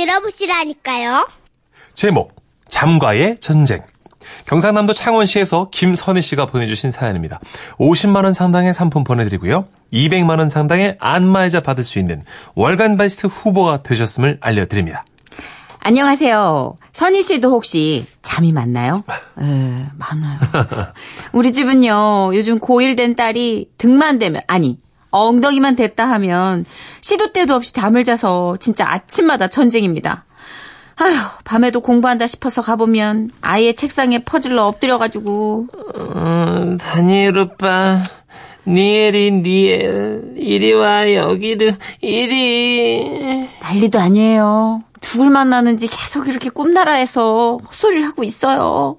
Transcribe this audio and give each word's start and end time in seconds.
들어보시라니까요. 0.00 1.28
제목 1.94 2.34
잠과의 2.68 3.38
전쟁 3.40 3.82
경상남도 4.46 4.92
창원시에서 4.94 5.68
김선희 5.70 6.22
씨가 6.22 6.46
보내주신 6.46 6.90
사연입니다. 6.90 7.40
50만 7.78 8.24
원 8.24 8.32
상당의 8.32 8.72
상품 8.72 9.04
보내드리고요. 9.04 9.66
200만 9.92 10.38
원 10.38 10.48
상당의 10.48 10.96
안마의자 11.00 11.60
받을 11.60 11.84
수 11.84 11.98
있는 11.98 12.24
월간 12.54 12.96
베스트 12.96 13.26
후보가 13.26 13.82
되셨음을 13.82 14.38
알려드립니다. 14.40 15.04
안녕하세요. 15.80 16.76
선희 16.92 17.22
씨도 17.22 17.50
혹시 17.50 18.04
잠이 18.22 18.52
많나요? 18.52 19.02
에, 19.40 19.86
많아요. 19.96 20.38
우리 21.32 21.52
집은요, 21.52 22.32
요즘 22.34 22.60
고1 22.60 22.96
된 22.96 23.16
딸이 23.16 23.70
등만 23.78 24.18
되면, 24.18 24.42
아니, 24.46 24.78
엉덩이만 25.10 25.76
됐다 25.76 26.08
하면 26.12 26.64
시도 27.00 27.32
때도 27.32 27.54
없이 27.54 27.72
잠을 27.72 28.04
자서 28.04 28.56
진짜 28.58 28.90
아침마다 28.90 29.48
전쟁입니다. 29.48 30.24
아휴, 30.96 31.14
밤에도 31.44 31.80
공부한다 31.80 32.26
싶어서 32.26 32.60
가보면 32.60 33.30
아이의 33.40 33.74
책상에 33.74 34.18
퍼즐러 34.18 34.66
엎드려가지고 34.66 35.66
어, 35.94 36.76
다니엘 36.78 37.38
오빠, 37.38 38.02
니엘이 38.66 39.30
니엘, 39.30 40.34
이리 40.36 40.72
와, 40.74 41.12
여기를, 41.12 41.76
이리. 42.02 43.48
난리도 43.62 43.98
아니에요. 43.98 44.82
누굴 45.00 45.30
만나는지 45.30 45.88
계속 45.88 46.28
이렇게 46.28 46.50
꿈나라에서 46.50 47.58
헛소리를 47.64 48.04
하고 48.06 48.22
있어요. 48.22 48.96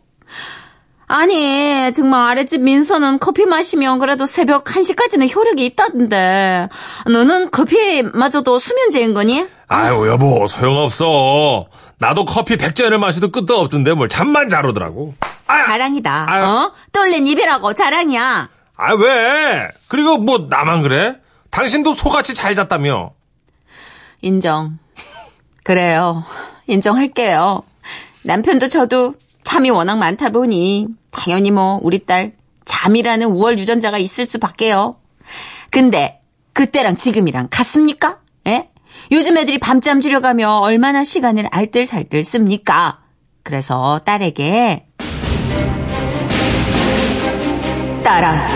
아니, 1.14 1.92
정말 1.94 2.30
아랫집 2.32 2.62
민서는 2.62 3.20
커피 3.20 3.46
마시면 3.46 4.00
그래도 4.00 4.26
새벽 4.26 4.64
1시까지는 4.64 5.34
효력이 5.36 5.66
있다던데. 5.66 6.70
너는 7.06 7.52
커피마저도 7.52 8.60
수면제인 8.60 9.14
거니? 9.14 9.46
아유 9.68 10.08
여보 10.08 10.48
소용없어. 10.48 11.68
나도 11.98 12.24
커피 12.24 12.56
100잔을 12.56 12.98
마셔도 12.98 13.30
끝도 13.30 13.60
없던데 13.60 13.94
뭘 13.94 14.08
잠만 14.08 14.50
잘 14.50 14.66
오더라고. 14.66 15.14
자랑이다. 15.48 16.26
아유. 16.30 16.44
어? 16.46 16.72
떨린 16.94 17.28
입이라고 17.28 17.74
자랑이야. 17.74 18.50
아 18.78 18.94
왜? 18.94 19.68
그리고 19.90 20.18
뭐 20.18 20.48
나만 20.50 20.82
그래? 20.82 21.16
당신도 21.50 21.94
소같이 21.94 22.34
잘 22.34 22.56
잤다며. 22.56 23.12
인정. 24.22 24.80
그래요. 25.64 26.24
인정할게요. 26.68 27.64
남편도 28.24 28.70
저도 28.70 29.16
잠이 29.52 29.70
워낙 29.70 29.98
많다 29.98 30.30
보니 30.30 30.88
당연히 31.12 31.52
뭐 31.52 31.78
우리 31.84 32.06
딸 32.06 32.32
잠이라는 32.64 33.28
우월 33.28 33.60
유전자가 33.60 33.98
있을 33.98 34.26
수밖에요. 34.26 34.96
근데 35.70 36.22
그때랑 36.54 36.96
지금이랑 36.96 37.50
같습니까? 37.50 38.20
예? 38.48 38.70
요즘 39.12 39.38
애들이 39.38 39.60
밤잠 39.60 40.00
줄여가며 40.00 40.60
얼마나 40.60 41.04
시간을 41.04 41.48
알뜰살뜰 41.52 42.24
씁니까? 42.24 43.00
그래서 43.44 44.00
딸에게 44.06 44.86
딸아, 48.06 48.48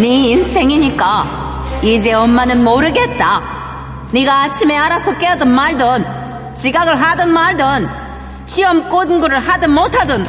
네 0.00 0.30
인생이니까 0.30 1.80
이제 1.84 2.14
엄마는 2.14 2.64
모르겠다. 2.64 4.08
네가 4.12 4.44
아침에 4.44 4.74
알아서 4.74 5.18
깨든 5.18 5.50
말든 5.50 6.54
지각을 6.56 6.96
하든 6.98 7.30
말든 7.30 8.07
시험 8.48 8.88
꼰구를 8.88 9.38
하든 9.38 9.70
못하든 9.70 10.24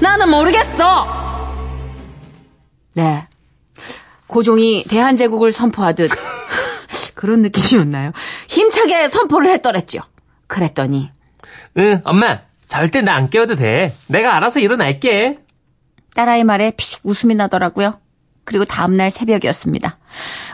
나는 0.00 0.28
모르겠어. 0.30 1.06
네. 2.94 3.26
고종이 4.26 4.84
대한제국을 4.88 5.52
선포하듯 5.52 6.10
그런 7.14 7.42
느낌이었나요? 7.42 8.12
힘차게 8.48 9.08
선포를 9.08 9.50
했더랬죠. 9.50 10.00
그랬더니 10.46 11.10
응, 11.76 12.00
엄마, 12.04 12.40
절대 12.66 13.02
나 13.02 13.14
안 13.14 13.30
깨워도 13.30 13.56
돼. 13.56 13.94
내가 14.06 14.34
알아서 14.36 14.60
일어날게. 14.60 15.38
딸아이 16.14 16.44
말에 16.44 16.72
피식 16.72 17.00
웃음이 17.04 17.34
나더라고요. 17.34 18.00
그리고 18.44 18.64
다음날 18.64 19.10
새벽이었습니다. 19.10 19.98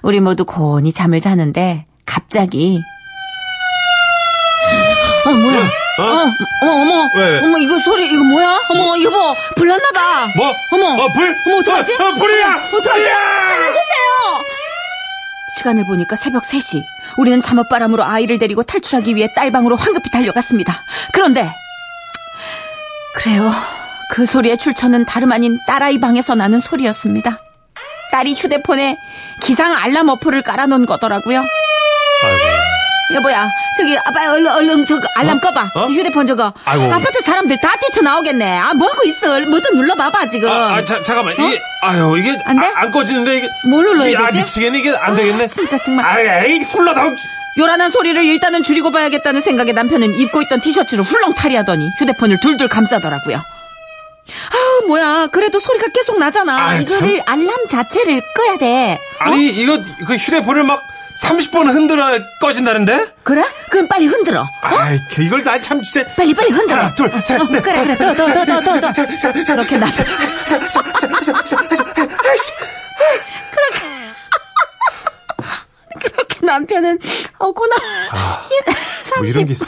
우리 0.03 0.21
모두 0.21 0.45
곤히 0.45 0.93
잠을 0.93 1.21
자는데 1.21 1.85
갑자기 2.05 2.83
어 5.27 5.31
뭐야? 5.33 5.71
어? 5.99 6.03
어, 6.03 6.29
어머 6.63 6.73
어머 6.73 7.09
왜? 7.17 7.39
어머 7.39 7.59
이거 7.59 7.79
소리 7.79 8.11
이거 8.11 8.23
뭐야? 8.25 8.61
어머 8.71 9.01
여보 9.03 9.35
불났나 9.57 9.91
봐. 9.95 10.27
뭐? 10.37 10.53
어머 10.73 11.03
어, 11.03 11.13
불? 11.13 11.37
어머 11.47 11.59
어떡하지? 11.59 11.93
어, 11.95 12.07
어, 12.07 12.15
불이야! 12.15 12.69
어떡하지? 12.73 13.05
살려주세요. 13.05 14.45
시간을 15.59 15.85
보니까 15.85 16.17
새벽 16.17 16.43
3시. 16.43 16.83
우리는 17.17 17.41
잠옷바람으로 17.41 18.03
아이를 18.03 18.39
데리고 18.39 18.65
탈출하기 18.65 19.15
위해 19.15 19.29
딸방으로 19.37 19.77
황급히 19.77 20.11
달려갔습니다. 20.11 20.83
그런데 21.13 21.55
그래요. 23.15 23.53
그 24.11 24.27
소리의 24.27 24.59
출처는 24.59 25.05
다름 25.07 25.31
아닌 25.33 25.59
딸아이 25.67 26.01
방에서 26.01 26.35
나는 26.35 26.59
소리였습니다. 26.59 27.39
딸이 28.11 28.35
휴대폰에 28.35 28.97
기상 29.43 29.75
알람 29.77 30.09
어플을 30.09 30.43
깔아놓은 30.43 30.87
거더라고요. 30.87 31.39
아이고. 32.25 32.54
여보야, 33.15 33.49
저기 33.79 33.97
아빠 34.05 34.33
얼른 34.33 34.47
얼른 34.47 34.87
저거 34.87 35.07
알람 35.15 35.41
꺼봐. 35.41 35.63
어? 35.75 35.87
저 35.87 35.93
휴대폰 35.93 36.27
저거. 36.27 36.53
아이고. 36.65 36.93
아파트 36.93 37.23
사람들 37.23 37.59
다 37.63 37.73
뛰쳐 37.81 38.01
나오겠네. 38.03 38.59
아 38.59 38.75
뭐하고 38.75 39.03
있어? 39.07 39.41
뭐든 39.41 39.77
눌러봐봐 39.77 40.27
지금. 40.29 40.51
아, 40.51 40.77
아, 40.77 40.85
자, 40.85 41.03
잠깐만. 41.05 41.35
이게, 41.35 41.61
아유, 41.83 42.17
이게. 42.19 42.33
어? 42.33 42.39
안 42.47 42.59
돼? 42.61 42.67
아, 42.67 42.73
안 42.83 42.91
꺼지는데, 42.91 43.37
이게. 43.39 43.49
뭘 43.69 43.85
눌러야 43.85 44.09
이게, 44.09 44.17
아, 44.17 44.27
되지? 44.27 44.39
미치겠네. 44.39 44.79
이게 44.79 44.95
안 44.97 45.15
되겠네. 45.15 45.45
아, 45.45 45.47
진짜 45.47 45.79
정말. 45.79 46.05
아이, 46.07 46.59
훌러다. 46.59 47.03
요란한 47.59 47.91
소리를 47.93 48.25
일단은 48.25 48.65
줄이고 48.65 48.91
봐야겠다는 48.91 49.41
생각에 49.41 49.71
남편은 49.73 50.15
입고 50.15 50.43
있던 50.43 50.61
티셔츠를 50.61 51.05
훌렁 51.05 51.35
탈의하더니 51.35 51.89
휴대폰을 52.01 52.41
둘둘 52.41 52.69
감싸더라고요. 52.69 53.37
아 53.37 54.87
뭐야 54.87 55.29
그래도 55.31 55.61
소리가 55.61 55.87
계속 55.95 56.19
나잖아 56.19 56.69
아이, 56.69 56.83
이거를 56.83 57.23
알람 57.27 57.69
자체를 57.69 58.23
끄야 58.35 58.57
돼 58.57 58.99
아니, 59.19 59.49
이거, 59.51 59.79
그 60.07 60.15
휴대폰을 60.17 60.65
막 60.65 60.81
30번 61.23 61.69
흔들어 61.73 62.19
꺼진다는데? 62.41 63.15
그래? 63.23 63.45
그럼 63.71 63.87
빨리 63.89 64.07
흔들어 64.07 64.45
아이, 64.63 64.99
그 65.13 65.23
이걸 65.23 65.43
다참 65.43 65.81
진짜. 65.83 66.05
빨리 66.15 66.35
빨리 66.35 66.51
흔들어 66.51 66.81
하나, 66.81 66.95
둘, 66.95 67.09
셋, 67.23 67.41
어, 67.41 67.45
넷. 67.45 67.63
그래 67.63 67.85
그래 67.85 67.97
더 67.97 68.15
더 68.15 68.25
더 68.25 68.45
더 68.45 68.61
더 68.61 68.81
더 68.81 68.93
그렇게 69.55 69.79
나 69.79 69.87
그렇게 76.01 76.47
남편은 76.47 76.99
어구나 77.39 77.75
뭐 79.17 79.25
이런 79.27 79.47
게 79.47 79.53
있어. 79.53 79.67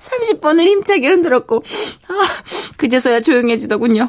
30번을 0.00 0.66
힘차게 0.66 1.06
흔들었고, 1.08 1.62
아, 2.08 2.28
그제서야 2.76 3.20
조용해지더군요. 3.20 4.06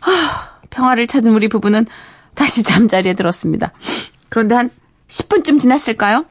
아, 0.00 0.48
평화를 0.70 1.06
찾은 1.06 1.32
우리 1.32 1.48
부부는 1.48 1.86
다시 2.34 2.62
잠자리에 2.62 3.14
들었습니다. 3.14 3.72
그런데 4.28 4.54
한 4.54 4.70
10분쯤 5.08 5.60
지났을까요? 5.60 6.24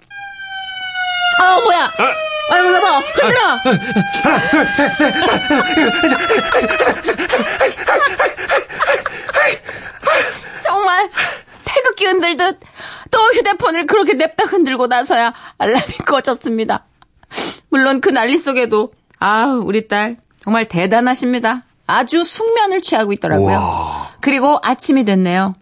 아, 1.40 1.60
뭐야! 1.62 1.92
아 2.52 2.60
유, 2.60 2.74
여보, 2.74 2.88
흔들어! 2.88 3.60
정말 10.64 11.10
태극기 11.66 12.06
흔들듯 12.06 12.60
또 13.12 13.20
휴대폰을 13.34 13.86
그렇게 13.86 14.14
냅다 14.14 14.46
흔들고 14.46 14.88
나서야 14.88 15.34
알람이 15.58 15.94
꺼졌습니다. 16.06 16.86
물론 17.70 18.02
그 18.02 18.10
난리 18.10 18.38
속에도 18.38 18.94
아 19.20 19.46
우리 19.64 19.88
딸 19.88 20.18
정말 20.44 20.68
대단하십니다. 20.68 21.64
아주 21.88 22.24
숙면을 22.24 22.82
취하고 22.82 23.14
있더라고요. 23.14 23.58
그리고 24.22 24.60
아침이 24.62 25.06
됐네요. 25.06 25.56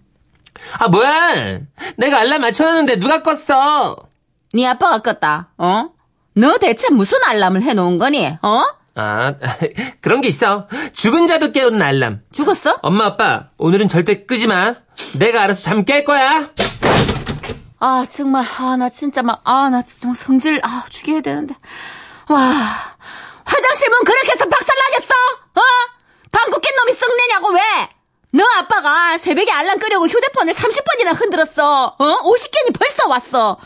아, 0.79 0.87
뭐야? 0.87 1.59
내가 1.97 2.19
알람 2.19 2.41
맞춰놨는데 2.41 2.97
누가 2.99 3.21
껐어? 3.23 4.05
네 4.53 4.65
아빠가 4.67 4.99
껐다. 4.99 5.47
어? 5.57 5.89
너 6.33 6.57
대체 6.57 6.89
무슨 6.89 7.19
알람을 7.23 7.61
해놓은 7.61 7.97
거니? 7.97 8.27
어? 8.41 8.63
아, 8.95 9.33
그런 10.01 10.21
게 10.21 10.27
있어. 10.27 10.67
죽은 10.93 11.27
자도 11.27 11.51
깨우는 11.51 11.81
알람. 11.81 12.21
죽었어? 12.33 12.79
엄마, 12.81 13.05
아빠, 13.05 13.47
오늘은 13.57 13.87
절대 13.87 14.25
끄지 14.25 14.47
마. 14.47 14.75
내가 15.17 15.41
알아서 15.43 15.61
잠 15.63 15.83
깰 15.85 16.03
거야. 16.05 16.49
아 17.79 18.05
정말 18.07 18.45
아 18.59 18.75
나 18.77 18.89
진짜 18.89 19.23
막 19.23 19.41
아 19.43 19.69
나 19.69 19.81
정말 19.81 20.15
성질 20.15 20.59
아 20.63 20.83
죽여야 20.89 21.21
되는데 21.21 21.55
와 22.29 22.39
화장실 23.43 23.89
문 23.89 24.03
그렇게 24.03 24.31
해서 24.33 24.45
박살나겠어? 24.47 25.13
어? 25.55 25.61
방구 26.31 26.59
낀 26.59 26.75
놈이 26.75 26.93
썩내냐고 26.93 27.49
왜? 27.53 27.59
너 28.33 28.43
아빠가 28.57 29.17
새벽에 29.17 29.51
알람 29.51 29.77
끄려고 29.79 30.05
휴대폰을 30.07 30.53
30번이나 30.53 31.19
흔들었어 31.19 31.95
어? 31.97 32.21
50개니 32.23 32.77
벌써 32.77 33.07
왔어 33.09 33.57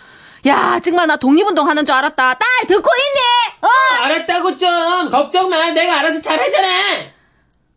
야 0.48 0.80
정말 0.84 1.08
나 1.08 1.18
독립운동 1.18 1.68
하는 1.68 1.86
줄 1.86 1.94
알았다 1.96 2.34
딸 2.34 2.68
듣고 2.68 2.90
있니? 2.90 3.22
어? 3.62 3.68
알았다고 4.04 4.58
좀. 4.58 5.10
걱정 5.12 5.50
마. 5.50 5.72
내가 5.72 6.00
알아서 6.00 6.22
잘하잖아. 6.22 6.68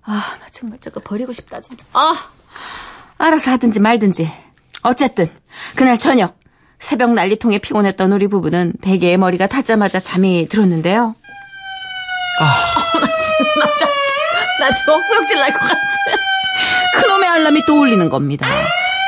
아 0.02 0.12
나 0.40 0.46
정말 0.52 0.78
저거 0.80 1.00
버리고 1.00 1.32
싶다 1.32 1.60
진짜 1.60 1.84
아 1.92 2.14
알아서 3.18 3.50
하든지 3.52 3.80
말든지 3.80 4.30
어쨌든 4.82 5.30
그날 5.76 5.98
저녁 5.98 6.38
새벽 6.78 7.12
난리통에 7.12 7.58
피곤했던 7.58 8.12
우리 8.12 8.28
부부는 8.28 8.74
베개에 8.82 9.16
머리가 9.18 9.46
닿자마자 9.46 9.98
잠이 10.00 10.48
들었는데요. 10.48 11.14
나 14.60 14.72
지금 14.74 14.94
헛구역질 14.94 15.36
날 15.38 15.52
것 15.52 15.58
같아. 15.60 15.78
그놈의 16.94 17.28
알람이 17.28 17.62
또 17.66 17.80
울리는 17.80 18.08
겁니다. 18.08 18.46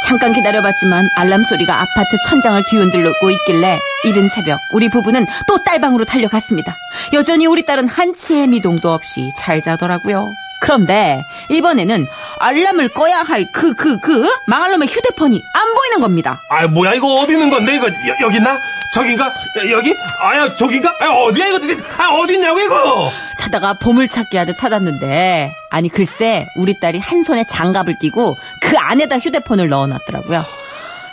잠깐 0.06 0.32
기다려봤지만 0.32 1.09
알람 1.17 1.43
소리가 1.44 1.75
아파트 1.82 2.17
천장을 2.29 2.61
뒤흔들고 2.69 3.31
있길래 3.31 3.79
이른 4.05 4.29
새벽 4.29 4.59
우리 4.73 4.88
부부는 4.88 5.25
또 5.47 5.62
딸방으로 5.62 6.05
달려갔습니다. 6.05 6.75
여전히 7.12 7.47
우리 7.47 7.65
딸은 7.65 7.87
한치의 7.88 8.49
미동도 8.49 8.91
없이 8.93 9.31
잘 9.38 9.62
자더라고요. 9.62 10.27
그런데 10.62 11.23
이번에는 11.49 12.06
알람을 12.38 12.91
꺼야 12.91 13.21
할 13.23 13.47
그 13.53 13.75
그그 13.77 14.29
망할놈의 14.47 14.88
휴대폰이 14.88 15.41
안 15.55 15.75
보이는 15.75 16.00
겁니다. 16.00 16.38
아 16.50 16.67
뭐야 16.67 16.94
이거 16.94 17.06
어디 17.21 17.32
있는 17.32 17.49
건데 17.49 17.77
이거 17.77 17.87
여, 17.87 18.29
기 18.29 18.37
있나? 18.37 18.59
저긴가? 18.94 19.25
여- 19.65 19.71
여기? 19.71 19.94
아야 20.21 20.55
저긴가? 20.55 20.97
아 21.00 21.09
어디야 21.09 21.47
이거? 21.47 21.59
아 21.97 22.09
어디 22.11 22.35
있냐고 22.35 22.61
이거? 22.61 23.11
찾다가 23.41 23.75
보물찾기 23.75 24.37
하듯 24.37 24.59
찾았는데 24.59 25.55
아니 25.71 25.89
글쎄 25.89 26.47
우리 26.57 26.79
딸이 26.79 26.99
한 26.99 27.23
손에 27.23 27.45
장갑을 27.45 27.97
끼고 27.99 28.37
그 28.61 28.77
안에다 28.77 29.19
휴대폰을 29.19 29.69
넣어놨더라고요. 29.71 30.45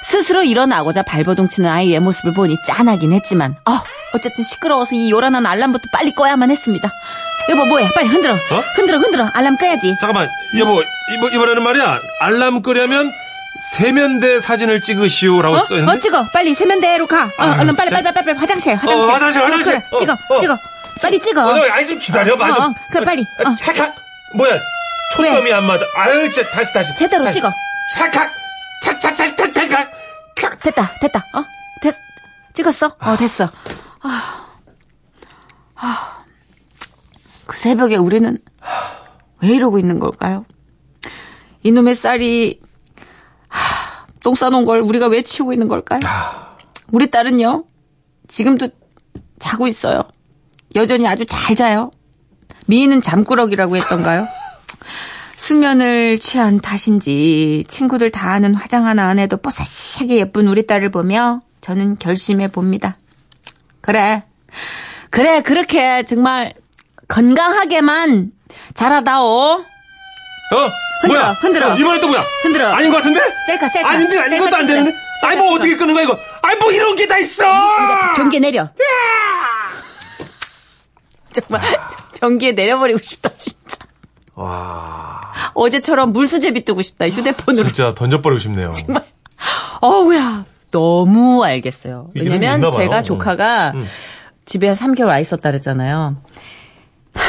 스스로 0.04 0.44
일어나고자 0.44 1.04
발버둥 1.04 1.48
치는 1.50 1.70
아이의 1.70 2.00
모습을 2.02 2.34
보니 2.34 2.58
짠하긴 2.66 3.14
했지만 3.14 3.56
어, 3.66 3.72
어쨌든 4.14 4.44
시끄러워서 4.44 4.96
이 4.96 5.10
요란한 5.10 5.46
알람부터 5.46 5.86
빨리 5.92 6.14
꺼야만 6.14 6.52
했습니다. 6.52 6.90
여보 7.50 7.66
뭐해 7.66 7.90
빨리 7.96 8.08
흔들어 8.10 8.36
흔들어 8.76 8.98
흔들어 9.00 9.30
알람 9.34 9.56
꺼야지 9.58 9.96
잠깐만 10.02 10.28
여보 10.60 10.82
이번 11.18 11.32
이번에는 11.34 11.64
말이야 11.64 12.00
알람 12.20 12.62
끄려면 12.62 13.10
세면대 13.72 14.40
사진을 14.42 14.82
찍으시오라고 14.82 15.56
어? 15.56 15.66
써 15.66 15.76
있는데. 15.76 15.92
어 15.94 16.00
찍어 16.00 16.26
빨리 16.34 16.54
세면대로 16.54 17.08
가 17.08 17.24
어, 17.24 17.32
아, 17.38 17.62
얼른 17.62 17.76
빨리? 17.76 17.90
빨리 17.90 18.04
빨리 18.04 18.14
빨리 18.26 18.38
화장실 18.38 18.76
화장실 18.76 19.10
어, 19.10 19.14
화장실, 19.14 19.42
화장실. 19.44 19.74
그래, 19.74 19.84
어, 19.92 19.98
찍어 19.98 20.18
어. 20.30 20.40
찍어 20.40 20.58
빨리 21.02 21.20
찍어 21.20 21.42
어, 21.46 21.56
너, 21.56 21.64
아니 21.72 21.86
좀 21.86 22.00
기다려봐. 22.00 22.46
어, 22.50 22.54
좀. 22.54 22.64
어, 22.66 22.74
그래, 22.92 23.06
빨리. 23.06 23.26
아, 23.46 23.50
어. 23.50 23.56
찰칵. 23.56 23.96
뭐야? 24.36 24.60
초점이 25.14 25.52
안 25.54 25.66
맞아. 25.66 25.86
아유, 25.96 26.30
진짜 26.30 26.50
다시 26.50 26.74
다시. 26.74 26.96
제대로 26.96 27.24
다시. 27.24 27.36
찍어. 27.40 27.50
찰칵. 27.96 28.32
찰찰찰찰 28.84 29.54
찰칵. 29.54 29.90
찰. 30.40 30.58
됐다, 30.60 30.94
됐다. 31.02 31.20
어? 31.34 31.44
됐, 31.82 31.96
찍었어? 32.54 32.96
어, 33.00 33.18
됐어. 33.18 33.50
아, 34.02 34.46
아, 35.76 36.20
그 37.46 37.58
새벽에 37.58 37.96
우리는 37.96 38.38
왜 39.42 39.50
이러고 39.50 39.80
있는 39.80 40.00
걸까요? 40.00 40.46
이놈의 41.64 41.96
쌀이, 41.96 42.60
하, 43.48 44.06
똥 44.24 44.36
싸놓은 44.36 44.66
걸 44.66 44.82
우리가 44.82 45.08
왜 45.08 45.22
치우고 45.22 45.54
있는 45.54 45.68
걸까요? 45.68 46.00
우리 46.92 47.10
딸은요, 47.10 47.66
지금도 48.28 48.70
자고 49.40 49.68
있어요. 49.68 50.04
여전히 50.76 51.08
아주 51.08 51.26
잘 51.26 51.56
자요. 51.56 51.92
미인은 52.68 53.02
잠꾸러기라고 53.02 53.78
했던가요? 53.78 54.28
수면을 55.36 56.20
취한 56.20 56.60
탓인지 56.60 57.66
친구들 57.68 58.12
다 58.12 58.32
아는 58.32 58.54
화장 58.56 58.86
하나 58.86 59.08
안 59.08 59.20
해도 59.20 59.38
뽀사시하게 59.38 60.18
예쁜 60.18 60.48
우리 60.48 60.66
딸을 60.68 60.90
보며 60.92 61.42
저는 61.62 61.98
결심해 62.00 62.48
봅니다. 62.48 62.98
그래. 63.82 64.24
그래, 65.10 65.42
그렇게 65.42 66.04
정말 66.04 66.54
건강하게만 67.08 68.32
자라다오. 68.74 69.26
어? 69.30 70.72
흔들어, 71.02 71.22
뭐야? 71.22 71.32
흔들어. 71.40 71.74
어, 71.74 71.78
이번에 71.78 72.00
또 72.00 72.08
뭐야? 72.08 72.24
흔들어. 72.42 72.68
아닌 72.70 72.90
것 72.90 72.98
같은데? 72.98 73.20
셀카, 73.46 73.70
셀카. 73.70 73.90
아닌데, 73.90 74.18
아닌 74.18 74.32
셀카 74.32 74.44
것도 74.46 74.56
안. 74.58 74.68
되는데? 74.68 74.92
아니, 75.24 75.38
뭐 75.38 75.54
어떻게. 75.54 75.76
끄는 75.78 75.94
거야, 75.94 76.04
이거? 76.04 76.18
아니, 76.42 76.56
뭐 76.60 76.72
이런 76.72 76.96
게 76.96 77.08
다 77.08 77.18
있어! 77.20 77.44
변기에 78.16 78.40
내려. 78.40 78.70
정말 81.42 81.62
변기에 82.20 82.52
내려버리고 82.54 83.00
싶다, 83.00 83.34
진짜. 83.34 83.78
와. 84.36 85.32
어제처럼 85.54 86.14
물수제비 86.14 86.66
뜨고 86.66 86.82
싶다, 86.82 87.08
휴대폰으로. 87.10 87.68
진짜 87.68 87.94
던져버리고 87.94 88.40
싶네요. 88.40 88.74
어우야, 89.82 90.46
너무 90.72 91.44
알겠어요. 91.44 92.10
왜냐면. 92.16 92.70
제가 92.72 93.00
음. 93.00 93.04
조카가 93.04 93.72
음. 93.76 93.86
집에 94.46 94.68
한 94.68 94.76
3개월 94.76 95.08
와 95.08 95.20
있었다 95.20 95.52
그랬잖아요. 95.52 96.18
하, 97.14 97.22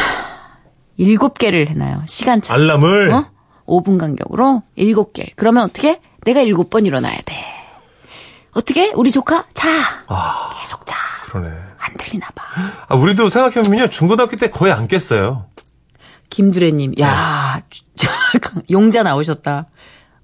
일곱 0.97 1.39
개를 1.39 1.69
해놔요. 1.69 2.05
시간차. 2.07 2.55
알람을. 2.55 3.11
어? 3.13 3.31
5분 3.67 3.99
간격으로 3.99 4.63
일곱 4.77 5.13
개. 5.13 5.27
그러면 5.37 5.65
어떻게? 5.65 6.01
내가 6.25 6.41
일곱 6.41 6.71
번 6.71 6.87
일어나야 6.87 7.19
돼. 7.25 7.45
어떻게? 8.53 8.93
우리 8.95 9.11
조카? 9.13 9.45
자. 9.55 9.69
아, 10.07 10.51
계속 10.61 10.87
자. 10.87 10.97
그러네. 11.27 11.51
안 11.89 11.95
들리나 11.97 12.27
봐. 12.35 12.45
아, 12.89 12.95
우리도 12.95 13.29
생각해보면요. 13.31 13.89
중고등학교 13.89 14.37
때 14.37 14.51
거의 14.51 14.73
안 14.73 14.87
깼어요. 14.89 15.47
김두래님, 16.31 16.95
야, 17.01 17.61
주- 17.71 17.83
용자 18.71 19.03
나오셨다. 19.03 19.67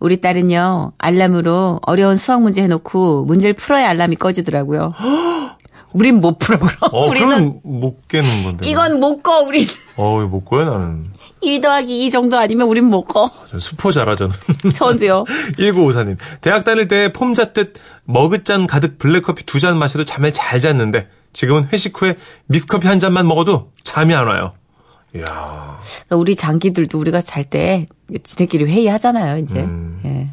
우리 0.00 0.20
딸은요, 0.20 0.93
알람으로 0.99 1.81
어려운 1.87 2.16
수학 2.16 2.43
문제 2.43 2.62
해놓고 2.62 3.25
문제를 3.25 3.55
풀어야 3.55 3.88
알람이 3.88 4.16
꺼지더라고요. 4.16 4.93
우린 5.94 6.20
못 6.20 6.38
풀어, 6.40 6.58
그럼. 6.58 6.72
어, 6.81 7.06
우리는 7.06 7.61
못 7.62 8.06
깨는 8.08 8.43
건데. 8.43 8.69
이건 8.69 8.99
못 9.00 9.22
꺼, 9.22 9.40
우린. 9.43 9.64
어, 9.96 10.19
이거 10.20 10.28
못 10.28 10.44
꺼요, 10.44 10.64
나는. 10.69 11.12
1 11.40 11.61
더하기 11.61 12.06
2 12.06 12.11
정도 12.11 12.37
아니면 12.38 12.66
우린 12.69 12.84
못 12.87 13.05
꺼. 13.05 13.31
저 13.49 13.58
수포자라, 13.61 14.16
저는. 14.16 14.34
저도요. 14.75 15.25
1954님. 15.56 16.19
대학 16.40 16.64
다닐 16.64 16.88
때폼 16.88 17.34
잤듯 17.34 17.75
머그잔 18.05 18.66
가득 18.66 18.99
블랙커피 18.99 19.46
두 19.46 19.58
잔 19.61 19.78
마셔도 19.78 20.05
잠을 20.05 20.32
잘 20.32 20.61
잤는데 20.61 21.08
지금은 21.34 21.69
회식 21.72 22.00
후에 22.00 22.16
믹스커피 22.46 22.86
한 22.88 22.98
잔만 22.98 23.28
먹어도 23.28 23.70
잠이 23.84 24.14
안 24.14 24.26
와요. 24.26 24.54
이야. 25.14 25.78
우리 26.10 26.34
장기들도 26.34 26.98
우리가 26.98 27.20
잘 27.20 27.44
때 27.44 27.86
지네끼리 28.22 28.64
회의하잖아요, 28.64 29.38
이제. 29.38 29.60
음. 29.60 30.00
예. 30.04 30.26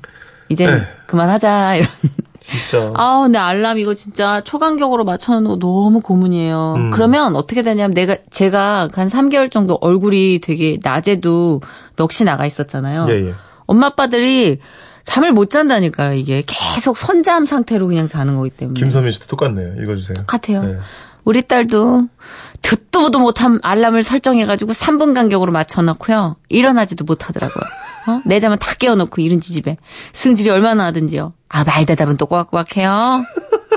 이제 0.50 0.66
네. 0.66 0.82
그만하자, 1.08 1.76
이런. 1.76 1.90
진짜. 2.40 2.92
아, 2.98 3.22
근데 3.24 3.38
알람 3.38 3.78
이거 3.80 3.94
진짜 3.94 4.42
초간격으로 4.44 5.04
맞춰놓는 5.04 5.50
거 5.52 5.60
너무 5.60 6.02
고문이에요. 6.02 6.74
음. 6.78 6.90
그러면 6.92 7.36
어떻게 7.36 7.62
되냐면 7.64 7.94
내가, 7.94 8.18
제가 8.32 8.90
한 8.94 9.08
3개월 9.08 9.52
정도 9.52 9.78
얼굴이 9.82 10.40
되게 10.42 10.78
낮에도 10.82 11.62
넋이 11.96 12.26
나가 12.26 12.46
있었잖아요. 12.46 13.06
예, 13.10 13.30
예. 13.30 13.34
엄마 13.68 13.88
아빠들이 13.88 14.60
잠을 15.04 15.32
못 15.32 15.50
잔다니까요, 15.50 16.14
이게. 16.14 16.44
계속 16.46 16.98
선잠 16.98 17.46
상태로 17.46 17.88
그냥 17.88 18.08
자는 18.08 18.36
거기 18.36 18.50
때문에. 18.50 18.80
김선민 18.80 19.12
씨도 19.12 19.28
똑같네요. 19.28 19.82
읽어주세요. 19.82 20.18
똑같아요. 20.26 20.64
네. 20.64 20.78
우리 21.24 21.42
딸도 21.42 22.08
듣도 22.62 23.02
보도 23.02 23.20
못한 23.20 23.60
알람을 23.62 24.04
설정해가지고 24.04 24.74
3분 24.74 25.14
간격으로 25.14 25.52
맞춰놓고요. 25.52 26.36
일어나지도 26.50 27.06
못하더라고요. 27.06 27.64
어? 28.08 28.22
내 28.26 28.40
잠은 28.40 28.58
다 28.58 28.74
깨워놓고 28.76 29.22
이런 29.22 29.40
지집에. 29.40 29.78
승질이 30.14 30.50
얼마나 30.50 30.86
하든지요. 30.86 31.34
아, 31.50 31.64
말 31.64 31.86
대답은 31.86 32.18
또 32.18 32.26
꼬박꼬박해요. 32.26 33.24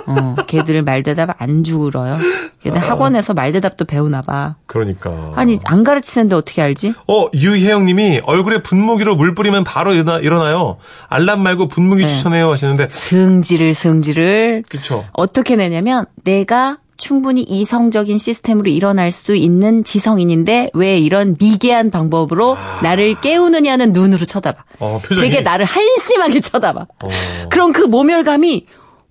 어, 0.06 0.34
걔들 0.46 0.82
말대답 0.82 1.36
안 1.38 1.64
죽으러요. 1.64 2.18
걔들 2.62 2.78
학원에서 2.78 3.34
말대답도 3.34 3.84
배우나 3.84 4.22
봐. 4.22 4.56
그러니까. 4.66 5.32
아니, 5.34 5.58
안 5.64 5.84
가르치는데 5.84 6.34
어떻게 6.34 6.62
알지? 6.62 6.94
어, 7.06 7.26
유혜영 7.34 7.84
님이 7.84 8.20
얼굴에 8.24 8.62
분무기로 8.62 9.16
물 9.16 9.34
뿌리면 9.34 9.64
바로 9.64 9.92
일어나, 9.94 10.18
일어나요. 10.18 10.78
알람 11.08 11.42
말고 11.42 11.68
분무기 11.68 12.02
네. 12.02 12.08
추천해요 12.08 12.50
하시는데. 12.50 12.88
승질을, 12.90 13.74
승질을. 13.74 14.64
그쵸. 14.68 15.04
어떻게 15.12 15.56
내냐면 15.56 16.06
내가 16.24 16.78
충분히 16.96 17.42
이성적인 17.42 18.18
시스템으로 18.18 18.70
일어날 18.70 19.10
수 19.10 19.34
있는 19.34 19.82
지성인인데 19.82 20.70
왜 20.74 20.96
이런 20.96 21.36
미개한 21.38 21.90
방법으로 21.90 22.56
나를 22.82 23.20
깨우느냐는 23.20 23.92
눈으로 23.92 24.24
쳐다봐. 24.24 24.64
어. 24.78 25.02
되게 25.20 25.40
나를 25.40 25.64
한심하게 25.64 26.40
쳐다봐. 26.40 26.80
어, 26.80 27.08
그럼 27.50 27.72
그 27.72 27.82
모멸감이 27.82 28.66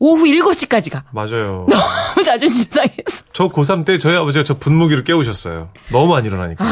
오후 0.05 0.25
7시까지 0.25 0.91
가. 0.91 1.03
맞아요. 1.11 1.65
너무 1.71 2.23
자존심 2.25 2.65
상해서. 2.69 3.23
저 3.31 3.47
고3 3.47 3.85
때 3.85 3.97
저희 3.97 4.17
아버지가 4.17 4.43
저 4.43 4.57
분무기로 4.57 5.03
깨우셨어요. 5.03 5.69
너무 5.93 6.13
안 6.13 6.25
일어나니까. 6.25 6.65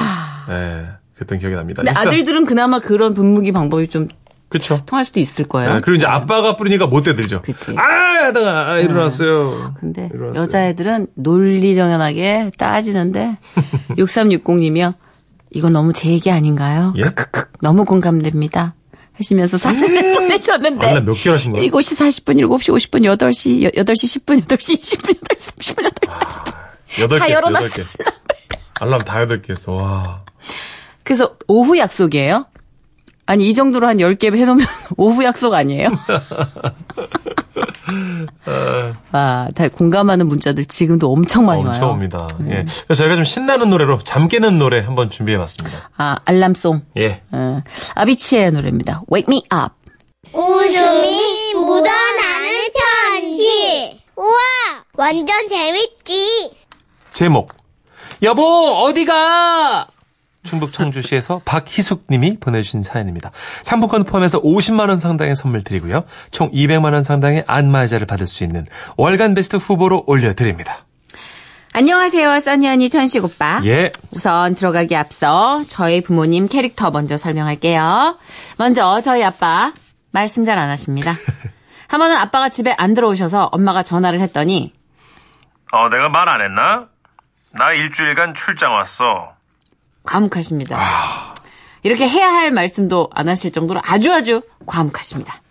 네. 0.49 0.85
그랬던 1.15 1.39
기억이 1.39 1.55
납니다. 1.55 1.81
근데. 1.81 1.97
아들들은 1.97 2.45
그나마 2.45 2.79
그런 2.79 3.13
분무기 3.13 3.53
방법이 3.53 3.87
좀 3.87 4.09
그쵸. 4.49 4.81
통할 4.85 5.05
수도 5.05 5.21
있을 5.21 5.47
거예요. 5.47 5.75
네, 5.75 5.79
그리고 5.81 5.95
이제 5.95 6.07
아빠가 6.07 6.57
뿌리니까 6.57 6.87
못 6.87 7.03
대들죠. 7.03 7.41
그치. 7.43 7.73
아, 7.77 7.81
하다가, 8.25 8.69
아, 8.71 8.79
일어났어요. 8.79 9.75
근데 9.79 10.09
일어났어요. 10.13 10.43
여자애들은 10.43 11.07
논리정연하게 11.15 12.51
따지는데 12.57 13.37
6360님이요. 13.97 14.93
이거 15.51 15.69
너무 15.69 15.93
제 15.93 16.09
얘기 16.09 16.29
아닌가요? 16.31 16.93
예? 16.97 17.03
크크크. 17.03 17.51
너무 17.61 17.85
공감됩니다. 17.85 18.73
하시면서 19.21 19.57
사진을 19.57 20.13
보내셨는데 20.15 20.87
알람 20.87 21.05
몇 21.05 21.13
개를 21.15 21.33
하신 21.37 21.51
거예요? 21.53 21.71
7시 21.71 22.23
40분, 22.25 22.35
7시 22.39 22.89
50분, 22.89 23.03
8시, 23.17 23.73
8시 23.75 24.25
10분, 24.25 24.45
8시 24.47 24.81
20분, 24.81 25.19
8시 25.21 25.53
30분, 25.55 25.91
8시. 25.93 27.01
여덟 27.01 27.19
다개 27.19 27.33
했어, 27.33 27.47
여덟 27.47 27.69
개. 27.69 27.83
알람 28.79 29.03
다 29.03 29.21
여덟 29.21 29.41
개 29.41 29.53
했어, 29.53 29.71
와. 29.73 30.21
그래서 31.03 31.35
오후 31.47 31.77
약속이에요? 31.77 32.45
아니 33.27 33.49
이 33.49 33.53
정도로 33.53 33.87
한 33.87 33.97
10개 33.97 34.35
해놓으면 34.35 34.65
오후 34.97 35.23
약속 35.23 35.53
아니에요? 35.53 35.89
아, 38.45 38.93
와, 39.11 39.47
다 39.55 39.67
공감하는 39.67 40.27
문자들 40.27 40.65
지금도 40.65 41.11
엄청 41.11 41.45
많이 41.45 41.61
엄청 41.61 41.83
와요. 41.83 41.93
옵니다. 41.93 42.27
예. 42.47 42.65
그래서 42.85 42.95
저희가 42.95 43.15
좀 43.15 43.23
신나는 43.23 43.69
노래로 43.69 43.99
잠 43.99 44.27
깨는 44.27 44.57
노래 44.57 44.79
한번 44.81 45.09
준비해 45.09 45.37
봤습니다. 45.37 45.89
아, 45.97 46.17
알람송. 46.25 46.81
예. 46.97 47.21
어, 47.31 47.61
아비치의 47.95 48.51
노래입니다. 48.51 49.01
Wake 49.11 49.33
me 49.33 49.43
up. 49.53 49.73
웃음이 50.33 51.53
묻어나는 51.55 52.69
편지. 53.11 54.01
우와, 54.15 54.29
완전 54.95 55.47
재밌지. 55.49 56.51
제목. 57.11 57.53
여보, 58.23 58.43
어디가? 58.43 59.87
충북 60.43 60.73
청주시에서 60.73 61.41
박희숙 61.45 62.05
님이 62.09 62.37
보내주신 62.39 62.81
사연입니다. 62.83 63.31
상품권 63.63 64.03
포함해서 64.03 64.41
50만 64.41 64.89
원 64.89 64.97
상당의 64.97 65.35
선물 65.35 65.63
드리고요. 65.63 66.03
총 66.31 66.51
200만 66.51 66.93
원 66.93 67.03
상당의 67.03 67.43
안마의자를 67.47 68.07
받을 68.07 68.25
수 68.25 68.43
있는 68.43 68.65
월간 68.97 69.33
베스트 69.35 69.57
후보로 69.57 70.03
올려드립니다. 70.07 70.85
안녕하세요, 71.73 72.39
써니 72.41 72.67
언니 72.67 72.89
천식 72.89 73.23
오빠. 73.23 73.61
예. 73.63 73.91
우선 74.11 74.55
들어가기 74.55 74.95
앞서 74.95 75.63
저희 75.69 76.01
부모님 76.01 76.49
캐릭터 76.49 76.91
먼저 76.91 77.17
설명할게요. 77.17 78.17
먼저 78.57 78.99
저희 79.01 79.23
아빠 79.23 79.71
말씀 80.11 80.43
잘 80.43 80.57
안 80.57 80.69
하십니다. 80.69 81.13
한 81.87 81.99
번은 81.99 82.15
아빠가 82.17 82.49
집에 82.49 82.73
안 82.77 82.93
들어오셔서 82.93 83.49
엄마가 83.53 83.83
전화를 83.83 84.19
했더니 84.21 84.73
어, 85.71 85.87
내가 85.89 86.09
말 86.09 86.27
안 86.27 86.41
했나? 86.41 86.87
나 87.51 87.71
일주일간 87.73 88.33
출장 88.35 88.73
왔어. 88.73 89.33
과묵하십니다. 90.03 90.79
이렇게 91.83 92.07
해야 92.07 92.31
할 92.31 92.51
말씀도 92.51 93.09
안 93.13 93.27
하실 93.29 93.51
정도로 93.51 93.81
아주 93.83 94.13
아주 94.13 94.41
과묵하십니다. 94.65 95.41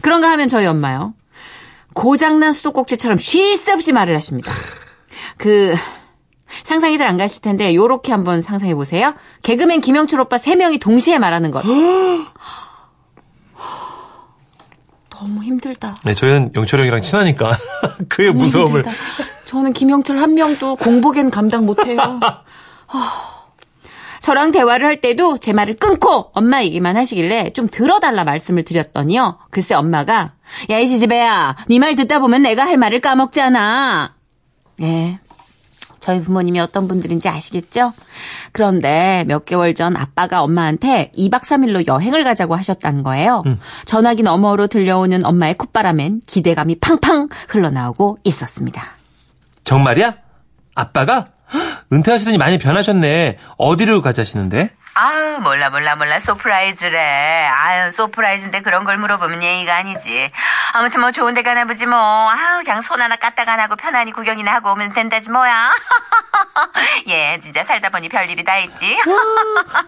그런가 0.00 0.30
하면 0.32 0.48
저희 0.48 0.66
엄마요. 0.66 1.14
고장난 1.94 2.52
수도꼭지처럼 2.52 3.18
쉴 3.18 3.56
새 3.56 3.72
없이 3.72 3.92
말을 3.92 4.16
하십니다. 4.16 4.50
그 5.36 5.74
상상이 6.62 6.98
잘 6.98 7.08
안 7.08 7.16
가실 7.18 7.40
텐데 7.42 7.74
요렇게 7.74 8.12
한번 8.12 8.40
상상해 8.42 8.74
보세요. 8.74 9.14
개그맨 9.42 9.80
김영철 9.80 10.20
오빠 10.20 10.38
세 10.38 10.54
명이 10.56 10.78
동시에 10.78 11.18
말하는 11.18 11.50
것. 11.50 11.64
너무 15.10 15.42
힘들다. 15.42 15.96
네, 16.04 16.14
저희는 16.14 16.52
영철 16.56 16.80
형이랑 16.80 17.00
친하니까 17.02 17.50
그의 18.08 18.32
무서움을 18.32 18.84
힘들다. 18.84 18.92
저는 19.46 19.72
김영철 19.72 20.18
한 20.18 20.34
명도 20.34 20.76
공복엔 20.76 21.30
감당 21.30 21.64
못해요. 21.66 21.98
아. 24.24 24.26
저랑 24.26 24.52
대화를 24.52 24.86
할 24.86 25.00
때도 25.00 25.38
제 25.38 25.52
말을 25.52 25.76
끊고 25.76 26.30
엄마 26.32 26.62
얘기만 26.62 26.96
하시길래 26.96 27.50
좀 27.50 27.68
들어달라 27.68 28.24
말씀을 28.24 28.62
드렸더니요. 28.64 29.38
글쎄 29.50 29.74
엄마가 29.74 30.32
야 30.70 30.78
이 30.80 30.88
지지배야 30.88 31.56
네 31.68 31.78
말 31.78 31.94
듣다 31.96 32.18
보면 32.20 32.42
내가 32.42 32.64
할 32.64 32.76
말을 32.78 33.00
까먹잖아. 33.00 34.14
예. 34.82 35.18
저희 36.00 36.20
부모님이 36.20 36.60
어떤 36.60 36.86
분들인지 36.88 37.28
아시겠죠? 37.28 37.92
그런데 38.52 39.24
몇 39.26 39.44
개월 39.46 39.74
전 39.74 39.96
아빠가 39.96 40.42
엄마한테 40.42 41.10
2박 41.16 41.42
3일로 41.44 41.86
여행을 41.86 42.24
가자고 42.24 42.54
하셨다는 42.56 43.02
거예요. 43.02 43.42
전화기 43.86 44.22
너머로 44.22 44.66
들려오는 44.66 45.24
엄마의 45.24 45.54
콧바람엔 45.56 46.20
기대감이 46.26 46.76
팡팡 46.80 47.28
흘러나오고 47.48 48.18
있었습니다. 48.24 48.82
정말이야? 49.64 50.16
아빠가 50.74 51.14
헉, 51.16 51.33
은퇴하시더니 51.92 52.38
많이 52.38 52.58
변하셨네. 52.58 53.38
어디로 53.58 54.02
가자시는데? 54.02 54.70
아유 54.96 55.38
몰라 55.40 55.70
몰라 55.70 55.96
몰라. 55.96 56.20
소프라이즈래. 56.20 57.46
아유 57.52 57.90
소프라이즈인데 57.92 58.62
그런 58.62 58.84
걸 58.84 58.96
물어보면 58.96 59.42
예의가 59.42 59.76
아니지. 59.76 60.30
아무튼 60.72 61.00
뭐 61.00 61.10
좋은 61.10 61.34
데 61.34 61.42
가나 61.42 61.64
보지 61.64 61.86
뭐. 61.86 61.98
아유 62.30 62.62
그냥 62.64 62.80
손 62.82 63.00
하나 63.00 63.16
까딱 63.16 63.48
안 63.48 63.58
하고 63.60 63.74
편안히 63.76 64.12
구경이나 64.12 64.52
하고 64.54 64.70
오면 64.72 64.94
된다지 64.94 65.30
뭐야. 65.30 65.70
예 67.08 67.40
진짜 67.42 67.64
살다 67.64 67.90
보니 67.90 68.08
별일이 68.08 68.44
다 68.44 68.56
있지. 68.58 68.96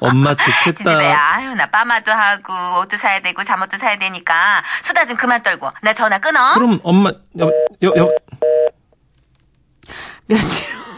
엄마 0.00 0.34
좋겠다. 0.64 0.90
아유 1.34 1.54
나 1.54 1.66
빠마도 1.70 2.10
하고 2.12 2.80
옷도 2.80 2.96
사야 2.96 3.20
되고 3.20 3.44
잠옷도 3.44 3.78
사야 3.78 3.98
되니까 3.98 4.62
수다 4.82 5.06
좀 5.06 5.16
그만 5.16 5.42
떨고 5.42 5.70
나 5.82 5.92
전화 5.92 6.18
끊어. 6.18 6.54
그럼 6.54 6.80
엄마 6.82 7.10
여, 7.38 7.46
여, 7.84 7.92
여, 7.96 8.08
며칠 10.28 10.66
후, 10.74 10.95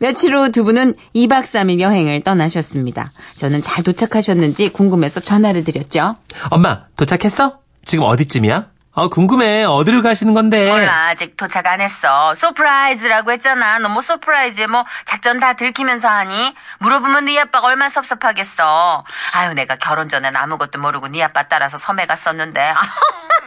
며칠 0.00 0.34
후 0.34 0.50
두 0.50 0.64
분은 0.64 0.94
2박 1.14 1.42
3일 1.42 1.78
여행을 1.80 2.22
떠나셨습니다. 2.22 3.12
저는 3.36 3.60
잘 3.60 3.84
도착하셨는지 3.84 4.70
궁금해서 4.70 5.20
전화를 5.20 5.62
드렸죠. 5.62 6.16
엄마 6.50 6.84
도착했어? 6.96 7.58
지금 7.84 8.04
어디쯤이야? 8.04 8.66
아 8.94 9.08
궁금해. 9.08 9.64
어디를 9.64 10.00
가시는 10.02 10.32
건데? 10.34 10.68
몰라 10.70 11.08
아직 11.10 11.36
도착 11.36 11.66
안 11.66 11.80
했어 11.80 12.34
소프라이즈라고 12.34 13.30
했잖아 13.32 13.78
너뭐 13.78 14.00
소프라이즈에 14.00 14.66
뭐 14.66 14.84
작전 15.06 15.38
다 15.38 15.52
들키면서 15.54 16.08
하니 16.08 16.54
물어보면 16.80 17.26
네 17.26 17.38
아빠가 17.38 17.68
얼마나 17.68 17.88
섭섭하겠어 17.90 19.04
아유 19.36 19.54
내가 19.54 19.76
결혼 19.76 20.08
전엔 20.08 20.34
아무것도 20.34 20.80
모르고 20.80 21.06
네 21.08 21.22
아빠 21.22 21.44
따라서 21.46 21.78
섬에 21.78 22.06
갔었는데 22.06 22.60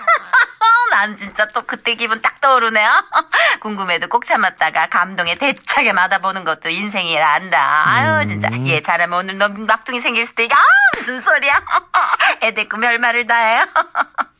난 0.93 1.17
진짜 1.17 1.47
또 1.55 1.63
그때 1.65 1.95
기분 1.95 2.21
딱 2.21 2.39
떠오르네 2.39 2.85
궁금해도 3.61 4.09
꼭 4.09 4.25
참았다가 4.25 4.89
감동에 4.89 5.33
대차게 5.35 5.91
맞아보는 5.91 6.43
것도 6.43 6.69
인생이라 6.69 7.33
안다 7.33 7.83
아유 7.87 8.27
진짜 8.27 8.49
얘 8.67 8.79
잘하면 8.81 9.19
오늘 9.19 9.37
너 9.39 9.49
막둥이 9.49 10.01
생길 10.01 10.25
수도 10.27 10.43
있고 10.43 10.53
아 10.53 10.59
무슨 10.97 11.19
소리야 11.21 11.63
애 12.43 12.53
데리고 12.53 12.77
별말을 12.79 13.25
다해 13.25 13.65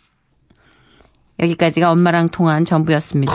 여기까지가 1.39 1.91
엄마랑 1.91 2.29
통화한 2.29 2.65
전부였습니다. 2.65 3.33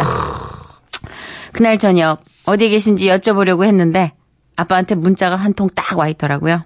그날 1.53 1.79
저녁 1.79 2.21
어디 2.47 2.69
계신지 2.71 3.09
여쭤보려고 3.09 3.65
했는데 3.65 4.13
아빠한테 4.57 4.95
문자가 4.95 5.37
한 5.37 5.53
통 5.55 5.69
딱 5.75 5.99
와 5.99 6.09
있더라고요. 6.09 6.63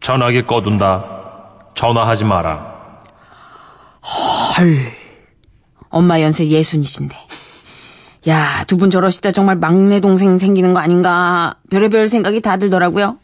전화기 0.00 0.46
꺼둔다. 0.46 1.04
전화하지 1.74 2.24
마라. 2.24 2.74
헐. 4.58 5.03
엄마 5.94 6.20
연세 6.20 6.46
예순이신데. 6.46 7.16
야, 8.28 8.64
두 8.66 8.76
분 8.76 8.90
저러시다 8.90 9.30
정말 9.32 9.56
막내 9.56 10.00
동생 10.00 10.38
생기는 10.38 10.72
거 10.74 10.80
아닌가. 10.80 11.56
별의별 11.70 12.08
생각이 12.08 12.40
다 12.40 12.56
들더라고요. 12.56 13.18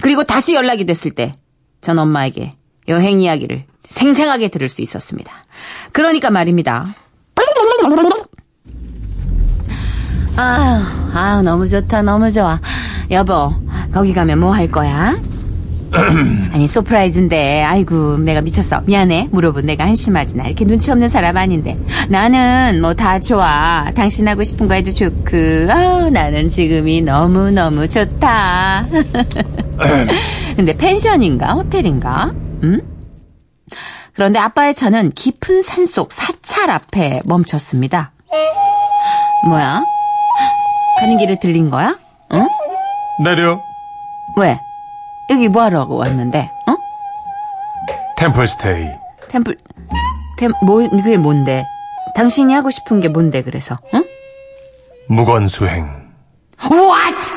그리고 0.00 0.24
다시 0.24 0.54
연락이 0.54 0.86
됐을 0.86 1.10
때, 1.10 1.34
전 1.80 1.98
엄마에게 1.98 2.52
여행 2.88 3.20
이야기를 3.20 3.64
생생하게 3.88 4.48
들을 4.48 4.68
수 4.68 4.80
있었습니다. 4.82 5.32
그러니까 5.92 6.30
말입니다. 6.30 6.86
아유, 10.36 10.82
아유, 11.14 11.42
너무 11.42 11.66
좋다, 11.68 12.02
너무 12.02 12.30
좋아. 12.30 12.60
여보, 13.10 13.52
거기 13.92 14.12
가면 14.12 14.40
뭐 14.40 14.52
할 14.52 14.70
거야? 14.70 15.16
아니, 16.52 16.66
소프라이즈인데, 16.66 17.62
아이고, 17.62 18.18
내가 18.18 18.40
미쳤어. 18.40 18.82
미안해. 18.86 19.28
물어본 19.32 19.66
내가 19.66 19.84
한심하지. 19.84 20.36
나 20.36 20.44
이렇게 20.46 20.64
눈치 20.64 20.90
없는 20.90 21.08
사람 21.08 21.36
아닌데. 21.36 21.78
나는 22.08 22.80
뭐 22.80 22.94
다 22.94 23.18
좋아. 23.20 23.90
당신 23.94 24.26
하고 24.28 24.42
싶은 24.44 24.68
거 24.68 24.74
해도 24.74 24.90
좋고, 24.90 25.36
아 25.70 26.08
나는 26.10 26.48
지금이 26.48 27.02
너무너무 27.02 27.88
좋다. 27.88 28.86
근데 30.56 30.76
펜션인가? 30.76 31.52
호텔인가? 31.54 32.32
응? 32.64 32.80
그런데 34.14 34.38
아빠의 34.38 34.74
차는 34.74 35.10
깊은 35.10 35.60
산속 35.62 36.12
사찰 36.12 36.70
앞에 36.70 37.20
멈췄습니다. 37.26 38.12
뭐야? 39.46 39.82
가는 41.00 41.18
길에 41.18 41.38
들린 41.38 41.68
거야? 41.70 41.98
응? 42.32 42.48
내려. 43.22 43.60
왜? 44.38 44.58
여기 45.30 45.48
뭐하러 45.48 45.84
왔는데? 45.84 46.50
어? 46.66 46.76
템플스테이. 48.16 48.92
템플, 49.28 49.56
템, 50.38 50.52
뭐, 50.64 50.88
그게 50.88 51.16
뭔데? 51.16 51.66
당신이 52.14 52.54
하고 52.54 52.70
싶은 52.70 53.00
게 53.00 53.08
뭔데, 53.08 53.42
그래서? 53.42 53.76
응? 53.94 54.04
무건수행. 55.08 56.06
What? 56.62 57.34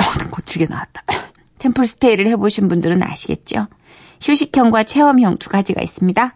어, 0.00 0.30
고치게 0.30 0.66
나왔다. 0.66 1.02
템플 1.58 1.86
스테이를 1.86 2.26
해보신 2.28 2.68
분들은 2.68 3.02
아시겠죠? 3.02 3.68
휴식형과 4.20 4.84
체험형 4.84 5.36
두 5.36 5.50
가지가 5.50 5.82
있습니다. 5.82 6.32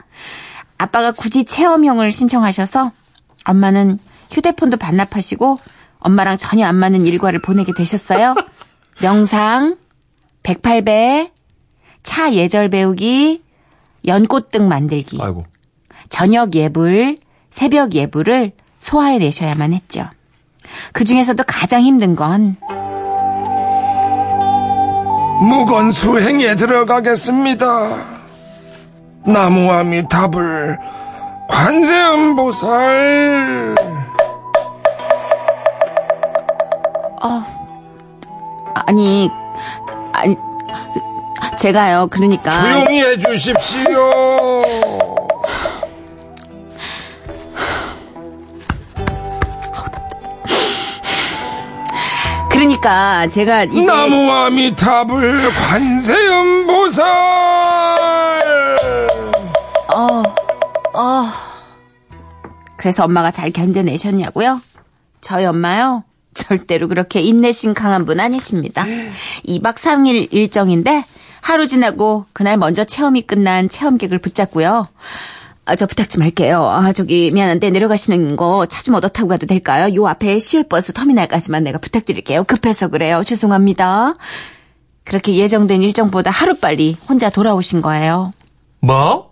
아빠가 0.79 1.12
굳이 1.12 1.45
체험형을 1.45 2.12
신청하셔서 2.12 2.93
엄마는 3.45 3.99
휴대폰도 4.31 4.77
반납하시고 4.77 5.59
엄마랑 6.00 6.37
전혀 6.37 6.67
안 6.67 6.77
맞는 6.77 7.07
일과를 7.07 7.41
보내게 7.41 7.73
되셨어요. 7.73 8.35
명상, 9.00 9.76
108배, 10.43 11.31
차 12.02 12.33
예절 12.33 12.69
배우기, 12.69 13.43
연꽃등 14.07 14.69
만들기, 14.69 15.19
아이고. 15.21 15.45
저녁 16.09 16.55
예불, 16.55 17.17
새벽 17.50 17.95
예불을 17.95 18.52
소화해내셔야만 18.81 19.73
했죠. 19.73 20.09
그 20.93 21.05
중에서도 21.05 21.43
가장 21.47 21.83
힘든 21.83 22.17
건 22.17 22.57
무건 25.40 25.90
수행에 25.90 26.57
들어가겠습니다. 26.57 28.19
나무아미 29.25 30.09
답을 30.09 30.78
관세음 31.49 32.37
관세음보살 32.37 33.75
아니, 38.87 39.30
아니, 40.12 40.37
제가요, 41.58 42.08
그러니까. 42.11 42.62
조용히 42.62 43.02
해주십시오 43.02 44.62
그러니까 52.50 53.26
제가 53.28 53.64
이게. 53.64 53.82
나무아미타불 53.82 55.38
관세음 55.52 56.66
보살 56.66 57.06
어, 59.94 60.23
어. 60.94 61.25
그래서 62.76 63.04
엄마가 63.04 63.30
잘 63.30 63.50
견뎌내셨냐고요? 63.50 64.61
저희 65.20 65.44
엄마요? 65.47 66.04
절대로 66.38 66.88
그렇게 66.88 67.21
인내심 67.21 67.75
강한 67.75 68.04
분 68.07 68.21
아니십니다. 68.21 68.87
2박 69.47 69.75
3일 69.76 70.28
일정인데 70.33 71.04
하루 71.40 71.66
지나고 71.66 72.26
그날 72.33 72.57
먼저 72.57 72.85
체험이 72.85 73.23
끝난 73.23 73.68
체험객을 73.68 74.18
붙잡고요. 74.18 74.88
아, 75.64 75.76
저 75.76 75.87
부탁 75.87 76.09
좀 76.09 76.23
할게요. 76.23 76.64
아, 76.66 76.92
저기 76.95 77.30
미안한데 77.30 77.71
내려가시는 77.71 78.37
거 78.37 78.66
차 78.66 78.83
좀 78.83 78.95
얻어 78.95 79.09
타고 79.09 79.28
가도 79.28 79.47
될까요? 79.47 79.95
요 79.95 80.07
앞에 80.07 80.38
시외버스 80.38 80.92
터미널까지만 80.95 81.62
내가 81.64 81.78
부탁드릴게요. 81.78 82.45
급해서 82.45 82.88
그래요. 82.88 83.23
죄송합니다. 83.25 84.14
그렇게 85.04 85.35
예정된 85.37 85.83
일정보다 85.83 86.30
하루빨리 86.30 86.97
혼자 87.09 87.28
돌아오신 87.30 87.80
거예요. 87.83 88.30
뭐? 88.80 89.27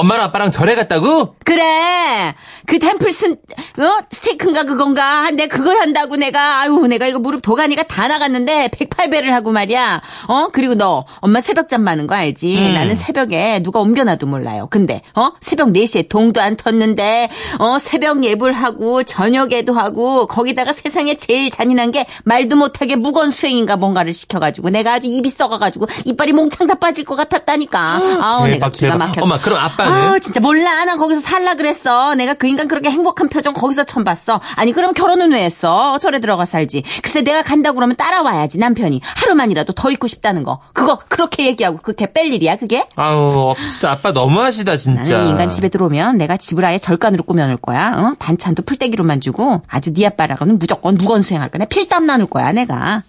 엄마랑 0.00 0.26
아빠랑 0.26 0.50
절에 0.50 0.74
갔다고? 0.74 1.34
그래. 1.44 2.34
그 2.66 2.78
템플슨 2.78 3.32
어? 3.32 3.98
스테이크인가 4.10 4.64
그건가? 4.64 5.30
내가 5.30 5.54
그걸 5.56 5.78
한다고 5.78 6.16
내가 6.16 6.60
아유 6.60 6.86
내가 6.88 7.06
이거 7.06 7.18
무릎 7.18 7.42
도가니가 7.42 7.82
다 7.84 8.08
나갔는데 8.08 8.68
108배를 8.68 9.26
하고 9.30 9.52
말이야. 9.52 10.00
어? 10.28 10.48
그리고 10.52 10.74
너 10.74 11.04
엄마 11.20 11.40
새벽잠 11.40 11.82
많은 11.82 12.06
거 12.06 12.14
알지? 12.14 12.72
나는 12.72 12.96
새벽에 12.96 13.60
누가 13.62 13.80
옮겨놔도 13.80 14.26
몰라요. 14.26 14.68
근데 14.70 15.02
어? 15.14 15.32
새벽 15.40 15.68
4시에 15.68 16.08
동도 16.08 16.40
안 16.40 16.56
텄는데 16.56 17.28
어? 17.58 17.78
새벽 17.78 18.24
예불 18.24 18.52
하고 18.52 19.02
저녁에도 19.02 19.72
하고 19.74 20.26
거기다가 20.26 20.72
세상에 20.72 21.16
제일 21.16 21.50
잔인한 21.50 21.90
게 21.90 22.06
말도 22.24 22.56
못하게 22.56 22.96
무건 22.96 23.30
수행인가 23.30 23.76
뭔가를 23.76 24.12
시켜가지고 24.12 24.70
내가 24.70 24.94
아주 24.94 25.08
입이 25.08 25.28
썩어가지고 25.30 25.86
이빨이 26.06 26.32
몽창 26.32 26.66
다 26.66 26.74
빠질 26.76 27.04
것 27.04 27.16
같았다니까. 27.16 28.00
아우 28.22 28.44
내가 28.46 28.70
대박, 28.70 28.72
기가 28.72 28.92
대박. 28.92 29.06
막혀서. 29.06 29.24
엄마, 29.24 29.38
그럼 29.38 29.58
아빠는? 29.58 29.89
아, 29.90 30.18
진짜 30.18 30.40
몰라. 30.40 30.84
난 30.84 30.96
거기서 30.96 31.20
살라 31.20 31.54
그랬어. 31.54 32.14
내가 32.14 32.34
그 32.34 32.46
인간 32.46 32.68
그렇게 32.68 32.90
행복한 32.90 33.28
표정 33.28 33.54
거기서 33.54 33.84
처음 33.84 34.04
봤어. 34.04 34.40
아니, 34.56 34.72
그럼 34.72 34.94
결혼은 34.94 35.32
왜 35.32 35.44
했어? 35.44 35.98
절에 35.98 36.20
들어가 36.20 36.44
살지. 36.44 36.82
글쎄, 37.02 37.22
내가 37.22 37.42
간다고 37.42 37.76
그러면 37.76 37.96
따라와야지, 37.96 38.58
남편이. 38.58 39.00
하루만이라도 39.02 39.72
더 39.72 39.90
있고 39.92 40.06
싶다는 40.06 40.42
거. 40.42 40.60
그거 40.72 40.98
그렇게 41.08 41.46
얘기하고 41.46 41.78
그렇게 41.78 42.12
뺄 42.12 42.32
일이야, 42.32 42.56
그게? 42.56 42.86
아우, 42.96 43.54
진짜 43.72 43.92
아빠 43.92 44.12
너무하시다, 44.12 44.76
진짜. 44.76 45.14
나는 45.14 45.26
이 45.26 45.30
인간 45.30 45.50
집에 45.50 45.68
들어오면 45.68 46.18
내가 46.18 46.36
집을 46.36 46.64
아예 46.64 46.78
절간으로 46.78 47.24
꾸며놓을 47.24 47.56
거야. 47.58 47.94
어? 47.96 48.14
반찬도 48.18 48.62
풀떼기로만 48.62 49.20
주고 49.20 49.62
아주 49.68 49.92
네 49.92 50.06
아빠라고는 50.06 50.58
무조건 50.58 50.96
무건수행할 50.96 51.50
거야. 51.50 51.60
내 51.60 51.66
필땀 51.66 52.06
나눌 52.06 52.26
거야, 52.26 52.52
내가. 52.52 53.02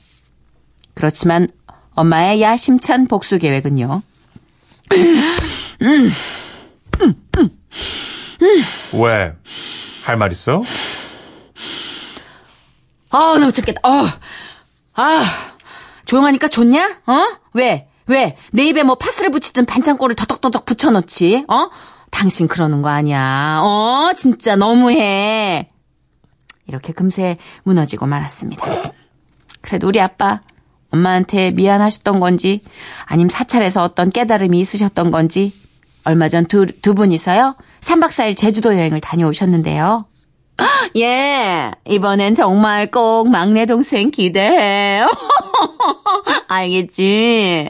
그렇지만 0.94 1.48
엄마의 1.96 2.42
야심찬 2.42 3.08
복수 3.08 3.38
계획은요. 3.40 4.02
왜? 8.94 9.34
할 10.04 10.18
말 10.18 10.32
있어? 10.32 10.62
아, 13.10 13.38
나 13.40 13.46
미쳤겠다. 13.46 13.82
어. 13.84 14.06
아, 14.96 15.24
조용하니까 16.06 16.48
좋냐? 16.48 17.02
어? 17.06 17.28
왜? 17.54 17.88
왜? 18.08 18.38
내 18.52 18.66
입에 18.66 18.84
뭐 18.84 18.96
파스를 18.96 19.32
붙이든 19.32 19.66
반창고를 19.66 20.16
더덕더덕 20.16 20.66
붙여놓지? 20.66 21.46
어? 21.48 21.70
당신 22.10 22.48
그러는 22.48 22.82
거 22.82 22.90
아니야. 22.90 23.62
어? 23.64 24.12
진짜 24.18 24.56
너무해. 24.56 25.70
이렇게 26.68 26.94
금세 26.94 27.38
무너지고 27.64 28.06
말았습니다. 28.06 28.66
그래도 29.62 29.88
우리 29.88 30.00
아빠, 30.02 30.42
엄마한테 30.90 31.52
미안하셨던 31.52 32.20
건지, 32.20 32.64
아님 33.06 33.30
사찰에서 33.30 33.84
어떤 33.84 34.10
깨달음이 34.10 34.60
있으셨던 34.60 35.12
건지, 35.12 35.54
얼마 36.04 36.28
전 36.30 36.46
두, 36.46 36.66
두 36.66 36.96
분이서요, 36.96 37.56
3박 37.82 38.10
4일 38.10 38.36
제주도 38.38 38.74
여행을 38.76 39.02
다녀오셨는데요. 39.02 40.06
예, 40.98 41.72
이번엔 41.88 42.34
정말 42.34 42.90
꼭 42.92 43.30
막내 43.30 43.66
동생 43.66 44.12
기대해. 44.12 45.04
알겠지? 46.48 47.70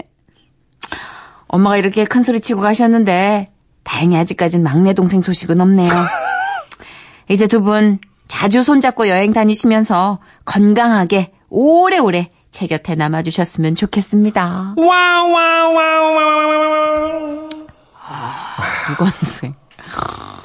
엄마가 1.48 1.78
이렇게 1.78 2.06
큰 2.06 2.24
소리 2.24 2.40
치고 2.40 2.62
가셨는데, 2.62 3.50
다행히 3.84 4.16
아직까진 4.18 4.64
막내 4.64 4.94
동생 4.94 5.22
소식은 5.22 5.60
없네요. 5.60 5.90
이제 7.30 7.48
두 7.48 7.62
분 7.62 8.00
자주 8.28 8.64
손잡고 8.64 9.10
여행 9.10 9.34
다니시면서 9.34 10.20
건강하게 10.46 11.32
오래오래 11.50 12.32
제 12.50 12.68
곁에 12.68 12.96
남아주셨으면 12.96 13.76
좋겠습니다. 13.76 14.76
무건수행. 18.90 19.54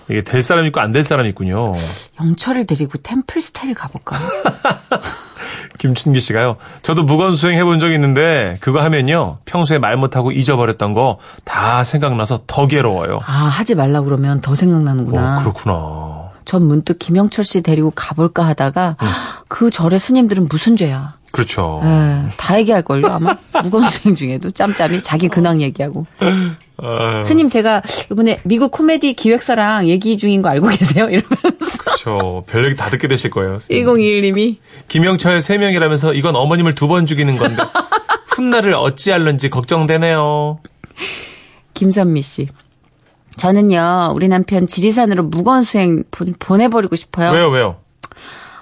이게 0.08 0.22
될 0.22 0.42
사람 0.42 0.64
있고 0.66 0.80
안 0.80 0.92
될 0.92 1.04
사람 1.04 1.26
있군요. 1.26 1.72
영철을 2.20 2.66
데리고 2.66 2.98
템플스테이를 2.98 3.74
가볼까요? 3.74 4.20
김춘기 5.78 6.20
씨가요. 6.20 6.56
저도 6.82 7.02
무건수행 7.04 7.58
해본 7.58 7.80
적이 7.80 7.94
있는데 7.96 8.56
그거 8.60 8.80
하면요. 8.82 9.38
평소에 9.44 9.78
말 9.78 9.96
못하고 9.96 10.32
잊어버렸던 10.32 10.94
거 10.94 11.18
다 11.44 11.84
생각나서 11.84 12.42
더 12.46 12.66
괴로워요. 12.66 13.20
아, 13.26 13.32
하지 13.32 13.74
말라 13.74 14.00
그러면 14.00 14.40
더 14.40 14.54
생각나는구나. 14.54 15.38
어, 15.38 15.40
그렇구나. 15.40 16.30
전 16.44 16.66
문득 16.66 16.98
김영철 16.98 17.44
씨 17.44 17.60
데리고 17.60 17.90
가볼까 17.90 18.46
하다가 18.46 18.96
그 19.48 19.70
절의 19.70 19.98
스님들은 19.98 20.46
무슨 20.48 20.76
죄야? 20.76 21.15
그렇죠. 21.32 21.80
에, 21.84 22.28
다 22.36 22.58
얘기할걸요 22.58 23.06
아마 23.08 23.36
무건수행 23.62 24.14
중에도 24.16 24.50
짬짬이 24.50 25.02
자기 25.02 25.28
근황 25.28 25.60
얘기하고 25.60 26.06
아, 26.78 27.22
스님 27.24 27.48
제가 27.48 27.82
이번에 28.10 28.38
미국 28.44 28.70
코미디 28.70 29.14
기획사랑 29.14 29.88
얘기 29.88 30.16
중인 30.18 30.42
거 30.42 30.48
알고 30.48 30.68
계세요? 30.68 31.08
이러면서 31.10 31.78
그렇죠. 31.78 32.44
별 32.46 32.64
얘기 32.66 32.76
다 32.76 32.88
듣게 32.90 33.08
되실 33.08 33.30
거예요. 33.30 33.58
1021님이 33.58 34.56
김영철 34.88 35.40
세 35.42 35.58
명이라면서 35.58 36.14
이건 36.14 36.36
어머님을 36.36 36.74
두 36.74 36.86
번 36.88 37.04
죽이는 37.06 37.36
건데 37.36 37.62
훗날을 38.36 38.74
어찌할런지 38.74 39.50
걱정되네요. 39.50 40.58
김선미 41.74 42.22
씨 42.22 42.48
저는요 43.36 44.12
우리 44.14 44.28
남편 44.28 44.66
지리산으로 44.66 45.24
무건수행 45.24 46.04
보, 46.10 46.24
보내버리고 46.38 46.96
싶어요 46.96 47.32
왜요, 47.32 47.48
왜요? 47.50 47.76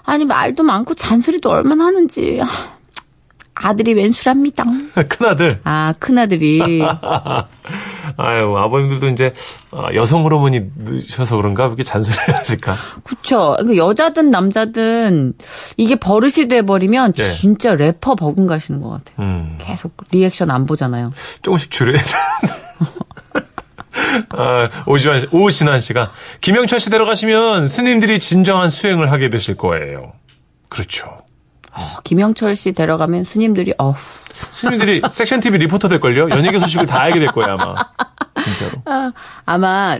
아니 0.05 0.25
말도 0.25 0.62
많고 0.62 0.95
잔소리도 0.95 1.51
얼마나 1.51 1.87
하는지 1.87 2.38
아, 2.43 2.47
아들이 3.55 3.95
웬수랍니다 3.95 4.64
큰아들. 5.09 5.61
아 5.64 5.95
큰아들이 5.99 6.83
아유, 8.17 8.57
아버님들도 8.57 9.09
이제 9.09 9.33
아, 9.73 9.93
여성 9.95 10.25
호르몬이 10.25 10.61
늦셔서 10.77 11.37
그런가? 11.37 11.67
그렇게 11.67 11.83
잔소리를 11.85 12.35
하실까? 12.37 12.77
그쵸. 13.03 13.57
그 13.61 13.77
여자든 13.77 14.31
남자든 14.31 15.33
이게 15.77 15.97
버릇이 15.97 16.49
돼버리면 16.49 17.12
네. 17.14 17.35
진짜 17.35 17.75
래퍼 17.75 18.14
버금 18.14 18.47
가시는 18.47 18.81
것 18.83 18.90
같아요. 18.90 19.17
음, 19.27 19.59
계속 19.61 19.93
리액션 20.12 20.51
안 20.51 20.67
보잖아요. 20.67 21.11
조금씩 21.43 21.71
줄여야 21.71 21.97
돼. 21.97 22.05
아, 24.37 24.68
오지환 24.87 25.20
씨, 25.20 25.27
오신환 25.31 25.81
씨가 25.81 26.12
김영철 26.40 26.81
씨 26.81 26.90
데려가시면 26.90 27.68
스님들이 27.68 28.20
진정한 28.20 28.70
수행을 28.70 29.11
하게 29.12 29.31
되실 29.31 29.57
거예요. 29.57 30.12
그렇죠. 30.68 31.07
어, 31.73 31.97
김영철 32.05 32.57
씨 32.57 32.73
데려가면 32.73 33.25
스님들이 33.25 33.75
어후. 33.79 33.97
스님들이 34.51 35.03
섹션 35.11 35.40
TV 35.40 35.59
리포터 35.61 35.88
될 35.88 36.01
걸요? 36.01 36.29
연예계 36.31 36.59
소식을 36.59 36.87
다 36.87 37.01
알게 37.01 37.18
될 37.20 37.29
거예요, 37.29 37.57
아마. 37.59 37.75
진짜로. 38.44 39.12
아마 39.47 39.99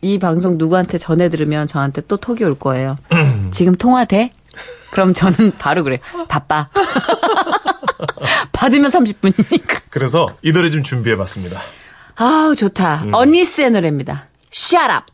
이 0.00 0.18
방송 0.18 0.58
누구한테 0.58 0.98
전해 0.98 1.28
들으면 1.28 1.66
저한테 1.66 2.02
또 2.02 2.16
톡이 2.16 2.44
올 2.44 2.58
거예요. 2.58 2.98
지금 3.52 3.74
통화 3.74 4.04
돼? 4.04 4.30
그럼 4.92 5.12
저는 5.12 5.52
바로 5.58 5.82
그래. 5.82 5.98
바빠. 6.28 6.68
받으면 8.52 8.90
30분이니까. 8.90 9.82
그래서 9.90 10.28
이 10.42 10.52
노래 10.52 10.70
좀 10.70 10.82
준비해 10.82 11.16
봤습니다. 11.16 11.60
아우 12.16 12.54
좋다. 12.54 13.06
언니스의 13.12 13.70
노래입니다. 13.70 14.28
Shut 14.52 14.84
up. 14.92 15.02